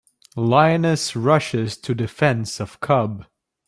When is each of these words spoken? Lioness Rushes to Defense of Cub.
Lioness 0.35 1.15
Rushes 1.15 1.77
to 1.77 1.93
Defense 1.93 2.59
of 2.59 2.79
Cub. 2.79 3.27